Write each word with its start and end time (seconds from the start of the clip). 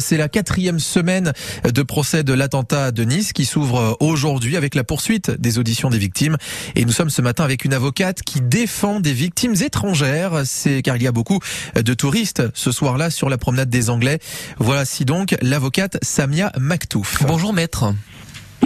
C'est 0.00 0.16
la 0.16 0.28
quatrième 0.28 0.80
semaine 0.80 1.32
de 1.64 1.82
procès 1.84 2.24
de 2.24 2.32
l'attentat 2.32 2.90
de 2.90 3.04
Nice 3.04 3.32
qui 3.32 3.44
s'ouvre 3.44 3.96
aujourd'hui 4.00 4.56
avec 4.56 4.74
la 4.74 4.82
poursuite 4.82 5.30
des 5.30 5.60
auditions 5.60 5.90
des 5.90 5.98
victimes. 5.98 6.36
Et 6.74 6.84
nous 6.84 6.90
sommes 6.90 7.08
ce 7.08 7.22
matin 7.22 7.44
avec 7.44 7.64
une 7.64 7.72
avocate 7.72 8.22
qui 8.22 8.40
défend 8.40 8.98
des 8.98 9.12
victimes 9.12 9.54
étrangères. 9.54 10.42
C'est 10.44 10.82
car 10.82 10.96
il 10.96 11.04
y 11.04 11.06
a 11.06 11.12
beaucoup 11.12 11.38
de 11.76 11.94
touristes 11.94 12.42
ce 12.52 12.72
soir-là 12.72 13.10
sur 13.10 13.28
la 13.28 13.38
promenade 13.38 13.70
des 13.70 13.88
Anglais. 13.88 14.18
Voici 14.58 15.04
donc 15.04 15.36
l'avocate 15.40 15.98
Samia 16.02 16.50
Maktouf. 16.58 17.22
Bonjour 17.24 17.52
maître. 17.52 17.94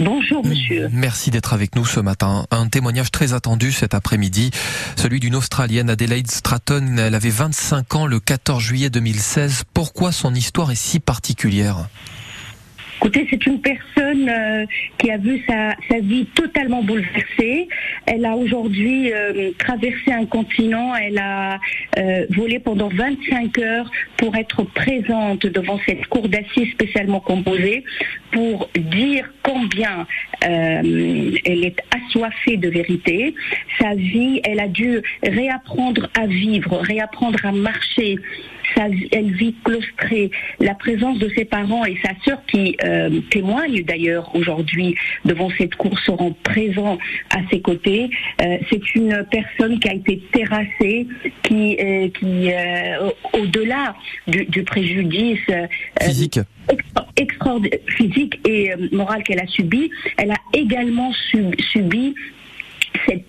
Bonjour 0.03 0.43
monsieur. 0.43 0.89
Merci 0.91 1.29
d'être 1.29 1.53
avec 1.53 1.75
nous 1.75 1.85
ce 1.85 1.99
matin. 1.99 2.47
Un 2.49 2.67
témoignage 2.69 3.11
très 3.11 3.33
attendu 3.33 3.71
cet 3.71 3.93
après-midi, 3.93 4.49
celui 4.95 5.19
d'une 5.19 5.35
Australienne 5.35 5.91
Adelaide 5.91 6.31
Stratton. 6.31 6.95
Elle 6.97 7.13
avait 7.13 7.29
25 7.29 7.95
ans 7.95 8.07
le 8.07 8.19
14 8.19 8.63
juillet 8.63 8.89
2016. 8.89 9.63
Pourquoi 9.75 10.11
son 10.11 10.33
histoire 10.33 10.71
est 10.71 10.75
si 10.75 10.99
particulière? 10.99 11.87
Écoutez, 13.03 13.25
c'est 13.31 13.47
une 13.47 13.59
personne 13.59 14.29
euh, 14.29 14.63
qui 14.99 15.09
a 15.09 15.17
vu 15.17 15.43
sa, 15.49 15.73
vie 16.01 16.27
totalement 16.35 16.83
bouleversée. 16.83 17.67
Elle 18.05 18.23
a 18.25 18.35
aujourd'hui 18.35 19.11
euh, 19.11 19.49
traversé 19.57 20.11
un 20.11 20.27
continent. 20.27 20.93
Elle 20.95 21.17
a 21.17 21.59
euh, 21.97 22.27
volé 22.29 22.59
pendant 22.59 22.89
25 22.89 23.57
heures 23.57 23.89
pour 24.17 24.35
être 24.35 24.61
présente 24.61 25.47
devant 25.47 25.79
cette 25.87 26.05
cour 26.09 26.29
d'assises 26.29 26.71
spécialement 26.73 27.21
composée 27.21 27.83
pour 28.31 28.69
dire 28.75 29.33
combien 29.41 30.05
elle 30.41 31.65
est 31.65 31.81
assoiffée 31.91 32.57
de 32.57 32.69
vérité. 32.69 33.33
Sa 33.79 33.95
vie, 33.95 34.41
elle 34.43 34.59
a 34.59 34.67
dû 34.67 35.01
réapprendre 35.23 36.07
à 36.17 36.27
vivre, 36.27 36.77
réapprendre 36.77 37.39
à 37.43 37.51
marcher. 37.51 38.17
Sa, 38.75 38.87
elle 39.11 39.31
vit 39.31 39.55
claustrée. 39.63 40.31
La 40.59 40.75
présence 40.75 41.19
de 41.19 41.29
ses 41.29 41.45
parents 41.45 41.85
et 41.85 41.97
sa 42.03 42.11
sœur 42.23 42.41
qui 42.45 42.75
euh, 42.83 43.21
témoignent 43.29 43.83
d'ailleurs 43.83 44.33
aujourd'hui 44.35 44.95
devant 45.25 45.49
cette 45.57 45.75
cour 45.75 45.97
seront 45.99 46.33
présents 46.43 46.97
à 47.29 47.39
ses 47.49 47.61
côtés. 47.61 48.09
Euh, 48.41 48.57
c'est 48.69 48.95
une 48.95 49.25
personne 49.29 49.79
qui 49.79 49.89
a 49.89 49.93
été 49.93 50.21
terrassée, 50.31 51.07
qui, 51.43 51.77
euh, 51.79 52.09
qui 52.09 52.51
au-delà 53.33 53.95
du, 54.27 54.45
du, 54.45 54.63
préjudice 54.63 55.39
physique. 56.01 56.39
extraordinaire 57.17 57.79
physique 57.87 58.39
et 58.47 58.71
moral 58.91 59.23
qu'elle 59.23 59.39
a 59.39 59.47
subi, 59.47 59.89
elle 60.17 60.31
a 60.31 60.37
également 60.53 61.11
subi 61.71 62.15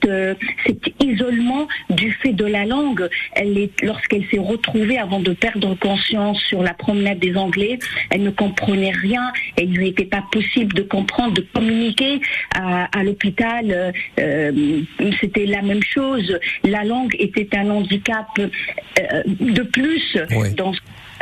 cette, 0.03 0.11
euh, 0.11 0.35
cet 0.67 0.93
isolement 1.03 1.67
du 1.91 2.13
fait 2.13 2.33
de 2.33 2.45
la 2.45 2.65
langue. 2.65 3.09
Elle 3.33 3.59
est, 3.59 3.83
lorsqu'elle 3.83 4.25
s'est 4.29 4.39
retrouvée 4.39 4.99
avant 4.99 5.21
de 5.21 5.33
perdre 5.33 5.75
conscience 5.75 6.39
sur 6.43 6.63
la 6.63 6.75
promenade 6.75 7.19
des 7.19 7.37
Anglais, 7.37 7.79
elle 8.11 8.23
ne 8.23 8.31
comprenait 8.31 8.93
rien. 8.93 9.33
Et 9.57 9.65
il 9.65 9.81
n'était 9.81 10.05
pas 10.05 10.25
possible 10.31 10.75
de 10.75 10.83
comprendre, 10.83 11.35
de 11.35 11.47
communiquer 11.53 12.21
à, 12.55 12.85
à 12.97 13.03
l'hôpital. 13.03 13.67
Euh, 13.71 13.93
euh 14.19 14.81
C'était 15.21 15.47
la 15.47 15.63
même 15.63 15.83
chose. 15.83 16.39
La 16.65 16.85
langue 16.85 17.15
était 17.19 17.57
un 17.57 17.71
handicap 17.71 18.27
euh, 18.39 19.23
de 19.41 19.63
plus 19.63 20.17
dans 20.57 20.73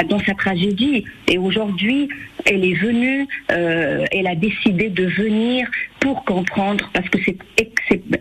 dans 0.08 0.20
sa 0.20 0.34
tragédie. 0.34 1.04
Et 1.28 1.38
aujourd'hui, 1.38 2.08
elle 2.46 2.64
est 2.64 2.74
venue, 2.74 3.26
euh, 3.50 4.04
elle 4.10 4.26
a 4.26 4.34
décidé 4.34 4.88
de 4.88 5.04
venir 5.04 5.68
pour 6.00 6.24
comprendre, 6.24 6.88
parce 6.92 7.08
que 7.08 7.18
c'est 7.24 7.36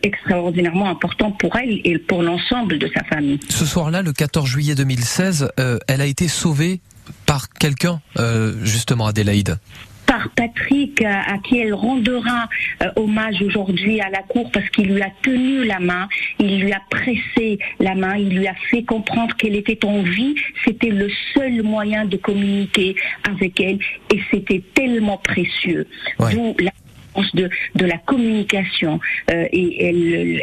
extraordinairement 0.03 0.89
important 0.89 1.31
pour 1.31 1.55
elle 1.55 1.79
et 1.83 1.97
pour 1.97 2.21
l'ensemble 2.21 2.77
de 2.77 2.89
sa 2.93 3.03
famille. 3.03 3.39
Ce 3.49 3.65
soir-là, 3.65 4.01
le 4.01 4.13
14 4.13 4.47
juillet 4.47 4.75
2016, 4.75 5.51
euh, 5.59 5.77
elle 5.87 6.01
a 6.01 6.05
été 6.05 6.27
sauvée 6.27 6.81
par 7.25 7.49
quelqu'un, 7.49 8.01
euh, 8.17 8.53
justement, 8.63 9.07
Adélaïde 9.07 9.57
par 10.09 10.27
Patrick, 10.29 11.03
à, 11.03 11.37
qui 11.37 11.59
elle 11.59 11.75
rendra 11.75 12.49
euh, 12.81 12.87
hommage 12.95 13.43
aujourd'hui 13.43 14.01
à 14.01 14.09
la 14.09 14.23
cour 14.23 14.49
parce 14.51 14.67
qu'il 14.69 14.91
lui 14.91 15.03
a 15.03 15.11
tenu 15.21 15.65
la 15.65 15.79
main, 15.79 16.07
il 16.39 16.61
lui 16.61 16.73
a 16.73 16.81
pressé 16.89 17.59
la 17.79 17.93
main, 17.93 18.17
il 18.17 18.29
lui 18.35 18.47
a 18.47 18.55
fait 18.71 18.81
comprendre 18.81 19.35
qu'elle 19.35 19.55
était 19.55 19.85
en 19.85 20.01
vie. 20.01 20.33
C'était 20.65 20.89
le 20.89 21.11
seul 21.35 21.61
moyen 21.61 22.05
de 22.05 22.17
communiquer 22.17 22.95
avec 23.23 23.59
elle 23.59 23.77
et 24.11 24.19
c'était 24.31 24.63
tellement 24.73 25.17
précieux. 25.17 25.85
D'où 26.17 26.55
la 26.57 26.71
de, 27.33 27.49
la 27.75 27.97
communication. 27.97 28.99
Euh, 29.31 29.47
et 29.51 29.85
elle, 29.85 30.41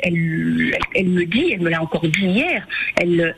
elle, 0.95 1.09
me 1.09 1.25
dit, 1.25 1.53
elle 1.53 1.61
me 1.61 1.71
l'a 1.71 1.83
encore 1.83 2.07
dit 2.09 2.27
hier, 2.27 2.67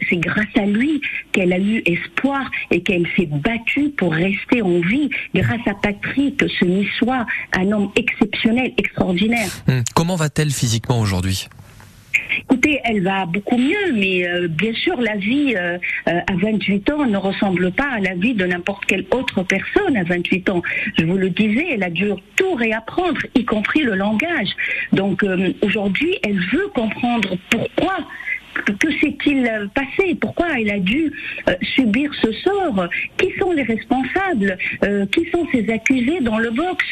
c'est 0.09 0.17
grâce 0.17 0.47
à 0.57 0.67
lui 0.67 1.01
qu'elle 1.33 1.53
a 1.53 1.59
eu 1.59 1.83
espoir 1.87 2.51
et 2.71 2.83
qu'elle 2.83 3.07
s'est 3.17 3.27
battue 3.27 3.91
pour 3.97 4.13
rester 4.13 4.63
en 4.63 4.81
vie. 4.81 5.11
Grâce 5.35 5.67
à 5.67 5.75
Patrick, 5.75 6.43
ce 6.59 6.65
niçois, 6.65 7.27
un 7.53 7.73
homme 7.73 7.91
exceptionnel, 7.97 8.73
extraordinaire. 8.77 9.51
Hum, 9.69 9.83
comment 9.95 10.17
va-t-elle 10.17 10.51
physiquement 10.51 11.01
aujourd'hui? 11.01 11.49
Écoutez, 12.41 12.81
elle 12.85 13.03
va 13.03 13.27
beaucoup 13.27 13.57
mieux, 13.57 13.93
mais 13.95 14.29
euh, 14.29 14.49
bien 14.49 14.73
sûr, 14.75 15.01
la 15.01 15.17
vie 15.17 15.55
euh, 15.57 15.79
euh, 16.09 16.21
à 16.27 16.35
28 16.35 16.91
ans 16.91 17.07
ne 17.07 17.17
ressemble 17.17 17.73
pas 17.73 17.89
à 17.97 18.01
la 18.01 18.15
vie 18.15 18.35
de 18.35 18.47
n'importe 18.47 18.85
quelle 18.87 19.05
autre 19.11 19.43
personne 19.43 19.97
à 19.97 20.05
28 20.05 20.49
ans. 20.51 20.63
Je 20.99 21.05
vous 21.05 21.17
le 21.17 21.31
disais, 21.31 21.67
elle 21.73 21.83
a 21.83 21.91
dû 21.91 22.11
tout 22.37 22.55
réapprendre, 22.55 23.21
y 23.35 23.45
compris 23.45 23.83
le 23.83 23.95
langage. 23.95 24.49
Donc 24.93 25.25
aujourd'hui, 25.63 26.19
elle 26.23 26.39
veut 26.53 26.69
comprendre 26.75 27.37
pourquoi 27.51 27.97
que 28.73 28.91
s'est-il 29.01 29.71
passé 29.75 30.15
Pourquoi 30.21 30.47
elle 30.59 30.71
a 30.71 30.79
dû 30.79 31.13
euh, 31.49 31.55
subir 31.75 32.11
ce 32.23 32.33
sort? 32.33 32.89
Qui 33.17 33.29
sont 33.39 33.53
les 33.53 33.63
responsables? 33.63 34.59
Euh, 34.85 35.07
Qui 35.07 35.29
sont 35.31 35.47
ces 35.53 35.71
accusés 35.71 36.21
dans 36.21 36.39
le 36.39 36.51
box? 36.51 36.85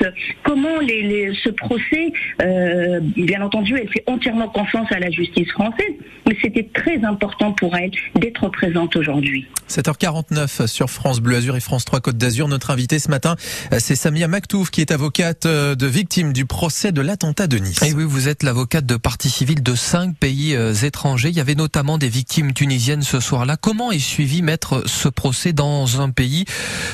Comment 0.43 0.79
les, 0.81 1.33
ce 1.43 1.51
procès 1.51 2.13
euh, 2.43 3.01
Bien 3.17 3.43
entendu, 3.43 3.77
elle 3.81 3.89
fait 3.89 4.05
entièrement 4.07 4.49
confiance 4.49 4.91
à 4.91 4.99
la 4.99 5.11
justice 5.11 5.51
française, 5.53 5.95
mais 6.27 6.37
c'était 6.43 6.69
très 6.75 7.03
important 7.05 7.53
pour 7.53 7.77
elle 7.77 7.91
d'être 8.15 8.49
présente 8.49 8.97
aujourd'hui. 8.97 9.47
7h49 9.69 10.67
sur 10.67 10.91
France 10.91 11.21
Bleu 11.21 11.37
Azur 11.37 11.57
et 11.57 11.61
France 11.61 11.85
3 11.85 12.01
Côte 12.01 12.17
d'Azur. 12.17 12.49
Notre 12.49 12.71
invité 12.71 12.99
ce 12.99 13.11
matin, 13.11 13.37
c'est 13.79 13.97
Samia 13.97 14.29
Maktouf, 14.29 14.71
qui 14.71 14.81
est 14.81 14.93
avocate 14.93 15.47
de 15.47 15.87
victime 15.87 16.33
du 16.33 16.47
procès 16.47 16.93
de 16.93 17.01
l'attentat 17.01 17.47
de 17.47 17.59
Nice. 17.59 17.83
Et 17.83 17.93
oui, 17.93 18.05
vous 18.07 18.29
êtes 18.29 18.43
l'avocate 18.43 18.87
de 18.87 18.97
partie 18.97 19.31
civile 19.31 19.63
de 19.63 19.75
cinq 19.75 20.17
pays 20.17 20.57
étrangers. 20.85 21.31
Il 21.31 21.37
y 21.37 21.41
avait 21.41 21.55
notamment 21.55 21.66
des 21.99 22.09
victimes 22.09 22.53
tunisiennes 22.53 23.03
ce 23.03 23.21
soir-là. 23.21 23.57
Comment 23.57 23.93
est 23.93 23.99
suivi, 23.99 24.43
maître, 24.43 24.83
ce 24.87 25.09
procès 25.09 25.53
dans 25.53 26.01
un 26.01 26.11
pays 26.11 26.45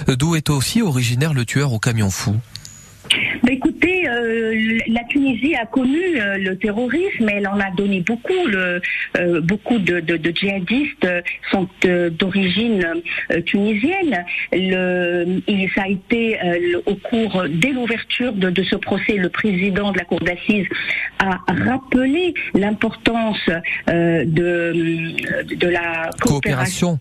d'où 0.08 0.34
est 0.34 0.50
aussi 0.50 0.82
originaire 0.82 1.34
le 1.34 1.44
tueur 1.44 1.72
au 1.72 1.78
camion 1.78 2.10
fou? 2.10 2.36
Bah, 3.42 3.52
écoutez, 3.52 4.08
euh, 4.08 4.78
la 4.88 5.04
Tunisie 5.04 5.54
a 5.54 5.66
connu 5.66 6.00
euh, 6.16 6.38
le 6.38 6.56
terrorisme, 6.56 7.28
elle 7.28 7.46
en 7.46 7.58
a 7.58 7.70
donné 7.76 8.00
beaucoup. 8.00 8.46
Le, 8.46 8.80
euh, 9.18 9.40
beaucoup 9.40 9.78
de, 9.78 10.02
djihadistes 10.34 11.08
sont 11.50 11.68
d'origine 12.18 12.86
tunisienne. 13.46 14.24
Le, 14.52 15.40
ça 15.74 15.82
a 15.82 15.88
été 15.88 16.38
au 16.86 16.94
cours, 16.94 17.44
dès 17.48 17.70
l'ouverture 17.70 18.32
de, 18.32 18.50
de, 18.50 18.62
ce 18.62 18.76
procès, 18.76 19.14
le 19.14 19.28
président 19.28 19.92
de 19.92 19.98
la 19.98 20.04
cour 20.04 20.20
d'assises 20.20 20.66
a 21.18 21.38
rappelé 21.48 22.34
l'importance 22.54 23.40
de, 23.86 24.24
de 25.54 25.68
la 25.68 26.10
coopération. 26.20 26.98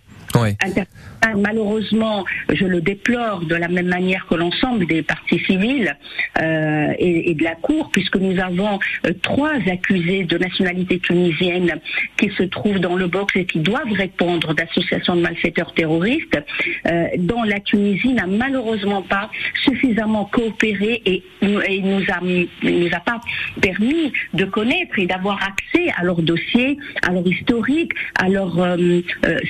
Malheureusement, 1.38 2.26
je 2.52 2.66
le 2.66 2.82
déplore 2.82 3.46
de 3.46 3.56
la 3.56 3.68
même 3.68 3.88
manière 3.88 4.26
que 4.28 4.36
l'ensemble 4.36 4.88
des 4.88 5.04
partis 5.04 5.40
civils 5.46 5.96
euh, 6.42 6.94
et, 6.98 7.36
de 7.36 7.44
la 7.44 7.56
Cour, 7.56 7.90
puisque 7.92 8.16
nous 8.16 8.40
avons 8.40 8.80
euh, 9.06 9.14
trois 9.22 9.54
accusés 9.72 10.24
de 10.24 10.38
nationalité 10.38 11.00
tunisienne 11.00 11.80
qui 12.18 12.31
se 12.31 12.44
trouvent 12.44 12.80
dans 12.80 12.96
le 12.96 13.08
box 13.08 13.36
et 13.36 13.46
qui 13.46 13.60
doivent 13.60 13.92
répondre 13.94 14.54
d'associations 14.56 15.16
de 15.16 15.22
malfaiteurs 15.22 15.74
terroristes, 15.74 16.40
euh, 16.88 17.08
dont 17.20 17.44
la 17.44 17.60
Tunisie 17.60 18.14
n'a 18.14 18.26
malheureusement 18.26 19.04
pas 19.04 19.30
suffisamment 19.64 20.25
coopéré 20.25 21.01
et, 21.06 21.24
et 21.42 21.81
nous 21.81 22.01
a 22.10 22.19
nous 22.22 22.90
a 22.94 23.00
pas 23.00 23.22
permis 23.62 24.12
de 24.34 24.45
connaître 24.45 24.98
et 24.98 25.06
d'avoir 25.06 25.40
accès 25.44 25.92
à 25.98 26.04
leur 26.04 26.22
dossier, 26.22 26.78
à 27.04 27.12
leur 27.12 27.28
historique, 27.28 27.92
à 28.16 28.28
leur 28.28 28.78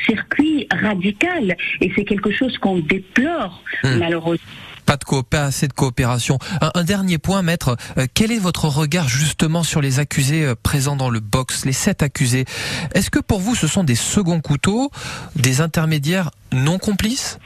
circuit 0.05 0.67
radical. 0.71 1.55
Et 1.81 1.91
c'est 1.95 2.05
quelque 2.05 2.31
chose 2.31 2.57
qu'on 2.57 2.79
déplore, 2.79 3.63
hmm. 3.83 3.97
malheureusement 3.97 4.45
pas 4.85 4.97
de 4.97 5.37
assez 5.37 5.67
de 5.67 5.73
coopération. 5.73 6.37
Un, 6.59 6.83
dernier 6.83 7.17
point, 7.17 7.41
maître, 7.43 7.77
euh, 7.97 8.07
quel 8.13 8.31
est 8.31 8.39
votre 8.39 8.65
regard 8.65 9.07
justement 9.07 9.63
sur 9.63 9.79
les 9.79 9.99
accusés 9.99 10.43
euh, 10.43 10.55
présents 10.61 10.97
dans 10.97 11.09
le 11.09 11.21
box, 11.21 11.65
les 11.65 11.71
sept 11.71 12.03
accusés? 12.03 12.43
Est-ce 12.93 13.09
que 13.09 13.19
pour 13.19 13.39
vous 13.39 13.55
ce 13.55 13.67
sont 13.67 13.85
des 13.85 13.95
seconds 13.95 14.41
couteaux, 14.41 14.91
des 15.35 15.61
intermédiaires 15.61 16.31
non 16.51 16.77
complices? 16.77 17.39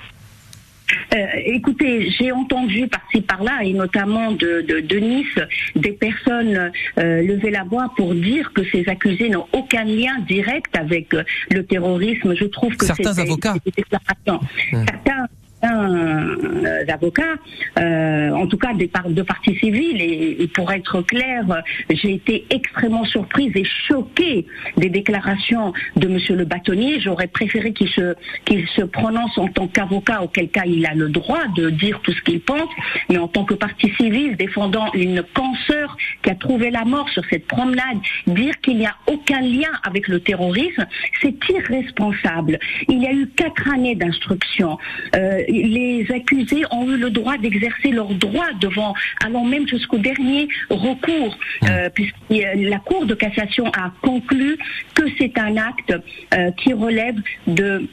Euh, 1.13 1.25
écoutez, 1.45 2.09
j'ai 2.11 2.31
entendu 2.31 2.87
par-ci 2.87 3.21
par-là, 3.21 3.63
et 3.63 3.73
notamment 3.73 4.31
de, 4.31 4.61
de, 4.61 4.95
Nice, 4.97 5.39
des 5.75 5.91
personnes 5.91 6.71
euh, 6.97 7.21
lever 7.21 7.51
la 7.51 7.63
voix 7.63 7.91
pour 7.95 8.13
dire 8.13 8.51
que 8.53 8.63
ces 8.71 8.87
accusés 8.87 9.29
n'ont 9.29 9.47
aucun 9.53 9.83
lien 9.83 10.19
direct 10.27 10.75
avec 10.77 11.13
euh, 11.13 11.23
le 11.51 11.63
terrorisme. 11.65 12.35
Je 12.35 12.45
trouve 12.45 12.75
que 12.75 12.85
certains 12.85 13.17
avocats, 13.17 13.55
mmh. 13.55 13.81
certains 13.91 15.27
certains 15.65 16.93
avocats, 16.93 17.35
en 17.77 18.47
tout 18.47 18.57
cas 18.57 18.73
des 18.73 18.89
de 19.09 19.21
partis 19.21 19.55
civils, 19.57 20.01
et, 20.01 20.47
pour 20.53 20.71
être 20.71 21.01
clair, 21.01 21.43
j'ai 21.89 22.13
été 22.13 22.45
extrêmement 22.49 23.03
surprise 23.05 23.51
et 23.55 23.65
choquée 23.87 24.45
des 24.77 24.89
déclarations 24.89 25.73
de 25.95 26.07
Monsieur 26.07 26.35
le 26.35 26.45
bâtonnier. 26.45 26.99
J'aurais 26.99 27.27
préféré 27.27 27.73
qu'il 27.73 27.89
se 27.89 28.15
qu'il 28.45 28.67
se 28.67 28.83
prononce 28.83 29.37
en 29.37 29.47
tant 29.47 29.67
qu'avocat, 29.67 30.21
auquel 30.21 30.49
cas 30.49 30.63
il 30.65 30.85
a 30.85 30.93
le 30.93 31.09
droit 31.09 31.47
de 31.55 31.69
dire 31.69 31.99
tout 32.03 32.13
ce 32.13 32.21
qu'il 32.21 32.41
pense, 32.41 32.69
mais 33.09 33.17
en 33.17 33.27
tant 33.27 33.43
que 33.43 33.53
parti 33.53 33.91
civil 33.99 34.37
défendant 34.37 34.91
une 34.93 35.23
consoeur 35.33 35.97
qui 36.21 36.29
a 36.29 36.35
trouvé 36.35 36.69
la 36.69 36.85
mort 36.85 37.09
sur 37.09 37.23
cette 37.29 37.47
promenade, 37.47 37.97
dire 38.27 38.59
qu'il 38.61 38.77
n'y 38.77 38.85
a 38.85 38.95
aucun 39.07 39.41
lien 39.41 39.71
avec 39.83 40.07
le 40.07 40.19
terrorisme, 40.19 40.85
c'est 41.21 41.35
irresponsable. 41.49 42.59
Il 42.87 43.01
y 43.01 43.07
a 43.07 43.13
eu 43.13 43.27
quatre 43.35 43.67
années 43.73 43.95
d'instruction. 43.95 44.77
Euh, 45.15 45.41
les 45.63 46.11
accusés 46.11 46.63
ont 46.71 46.89
eu 46.89 46.97
le 46.97 47.09
droit 47.09 47.37
d'exercer 47.37 47.89
leurs 47.89 48.13
droits 48.13 48.51
devant, 48.59 48.93
allant 49.23 49.43
même 49.43 49.67
jusqu'au 49.67 49.97
dernier 49.97 50.47
recours, 50.69 51.37
euh, 51.69 51.89
puisque 51.93 52.15
la 52.29 52.79
Cour 52.79 53.05
de 53.05 53.13
cassation 53.13 53.67
a 53.67 53.91
conclu 54.01 54.57
que 54.93 55.03
c'est 55.17 55.37
un 55.37 55.57
acte 55.57 55.93
euh, 56.33 56.51
qui 56.51 56.73
relève 56.73 57.15
de 57.47 57.87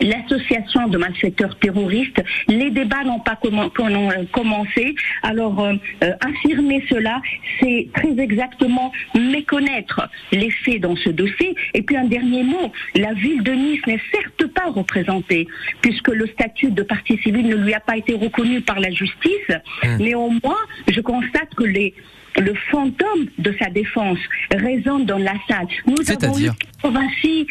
l'association 0.00 0.88
de 0.88 0.98
malfaiteurs 0.98 1.58
terroristes. 1.58 2.22
Les 2.48 2.70
débats 2.70 3.04
n'ont 3.04 3.20
pas 3.20 3.38
commencé. 4.32 4.94
Alors, 5.22 5.60
euh, 5.60 5.74
euh, 6.04 6.12
affirmer 6.20 6.84
cela, 6.88 7.20
c'est 7.60 7.88
très 7.94 8.18
exactement 8.18 8.92
méconnaître 9.14 10.08
les 10.32 10.50
faits 10.50 10.80
dans 10.80 10.96
ce 10.96 11.10
dossier. 11.10 11.54
Et 11.74 11.82
puis 11.82 11.96
un 11.96 12.04
dernier 12.04 12.42
mot, 12.42 12.72
la 12.94 13.12
ville 13.14 13.42
de 13.42 13.52
Nice 13.52 13.86
n'est 13.86 14.00
certes 14.12 14.46
pas 14.52 14.70
représentée, 14.70 15.46
puisque 15.80 16.08
le 16.08 16.26
statut 16.28 16.70
de 16.70 16.82
partie 16.82 17.18
civile 17.18 17.48
ne 17.48 17.56
lui 17.56 17.74
a 17.74 17.80
pas 17.80 17.96
été 17.96 18.14
reconnu 18.14 18.60
par 18.60 18.80
la 18.80 18.90
justice. 18.90 19.50
Mmh. 19.82 19.96
Néanmoins, 19.98 20.56
je 20.88 21.00
constate 21.00 21.54
que 21.54 21.64
les 21.64 21.94
le 22.38 22.54
fantôme 22.70 23.28
de 23.38 23.54
sa 23.58 23.70
défense 23.70 24.18
résonne 24.50 25.06
dans 25.06 25.16
la 25.16 25.32
salle. 25.48 25.66
Nous 25.86 26.10
avons 26.10 26.38
eu 26.38 26.50
86 26.82 27.46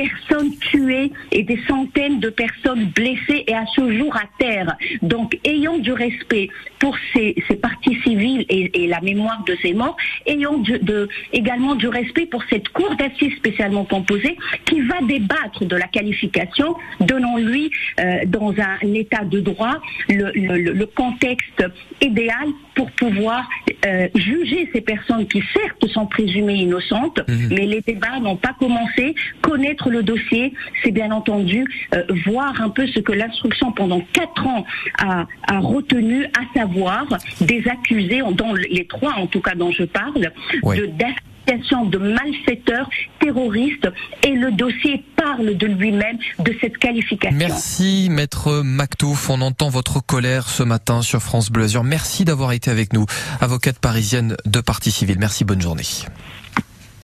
personnes 0.00 0.56
tuées 0.58 1.12
et 1.32 1.42
des 1.42 1.60
centaines 1.68 2.20
de 2.20 2.30
personnes 2.30 2.86
blessées 2.94 3.44
et 3.46 3.54
à 3.54 3.64
ce 3.74 3.96
jour 3.98 4.14
à 4.16 4.24
terre. 4.38 4.76
Donc, 5.02 5.38
ayant 5.44 5.78
du 5.78 5.92
respect 5.92 6.48
pour 6.78 6.96
ces, 7.12 7.34
ces 7.48 7.56
parties 7.56 7.98
civiles 8.02 8.46
et, 8.48 8.86
la 8.86 9.00
mémoire 9.00 9.44
de 9.46 9.56
ces 9.62 9.74
morts, 9.74 9.96
ayant 10.26 10.58
de, 10.58 11.08
également 11.32 11.74
du 11.74 11.88
respect 11.88 12.26
pour 12.26 12.42
cette 12.50 12.68
cour 12.70 12.96
d'assises 12.96 13.36
spécialement 13.36 13.84
composée 13.84 14.36
qui 14.64 14.80
va 14.80 15.00
débattre 15.02 15.64
de 15.64 15.76
la 15.76 15.86
qualification, 15.86 16.74
donnant-lui 17.00 17.70
euh, 18.00 18.20
dans 18.26 18.52
un 18.58 18.94
état 18.94 19.24
de 19.24 19.40
droit 19.40 19.76
le, 20.08 20.32
le, 20.34 20.86
contexte 20.86 21.62
idéal 22.00 22.48
pour 22.74 22.90
pouvoir 22.92 23.48
euh, 23.86 24.08
juger 24.14 24.68
ces 24.72 24.80
personnes 24.80 25.26
qui 25.28 25.42
certes 25.52 25.86
sont 25.88 26.06
présumées 26.06 26.54
innocentes, 26.54 27.20
mmh. 27.28 27.48
mais 27.50 27.66
les 27.66 27.80
débats 27.82 28.18
n'ont 28.20 28.36
pas 28.36 28.54
commencé, 28.58 29.14
connaître 29.42 29.89
le 29.90 30.02
dossier, 30.02 30.54
c'est 30.82 30.90
bien 30.90 31.10
entendu 31.10 31.64
euh, 31.94 32.02
voir 32.26 32.60
un 32.60 32.70
peu 32.70 32.86
ce 32.86 33.00
que 33.00 33.12
l'instruction 33.12 33.72
pendant 33.72 34.00
quatre 34.12 34.46
ans 34.46 34.64
a, 34.98 35.26
retenu, 35.58 36.24
à 36.26 36.58
savoir 36.58 37.06
des 37.40 37.62
accusés, 37.68 38.22
dont 38.32 38.54
les 38.54 38.86
trois 38.86 39.14
en 39.14 39.26
tout 39.26 39.40
cas 39.40 39.54
dont 39.54 39.70
je 39.70 39.84
parle, 39.84 40.32
de 40.64 40.86
d'association 40.86 41.86
de 41.86 41.98
malfaiteurs 41.98 42.88
terroristes 43.18 43.88
et 44.22 44.32
le 44.32 44.52
dossier 44.52 45.04
parle 45.16 45.56
de 45.56 45.66
lui-même 45.66 46.18
de 46.38 46.54
cette 46.60 46.78
qualification. 46.78 47.36
Merci 47.36 48.08
maître 48.10 48.62
Mactouf, 48.62 49.30
on 49.30 49.40
entend 49.40 49.68
votre 49.68 50.00
colère 50.04 50.48
ce 50.48 50.62
matin 50.62 51.02
sur 51.02 51.20
France 51.20 51.50
Bleu. 51.50 51.66
Merci 51.84 52.24
d'avoir 52.24 52.52
été 52.52 52.70
avec 52.70 52.92
nous, 52.92 53.06
avocate 53.40 53.78
parisienne 53.78 54.36
de 54.46 54.60
partie 54.60 54.90
civile. 54.90 55.16
Merci, 55.18 55.44
bonne 55.44 55.60
journée. 55.60 55.84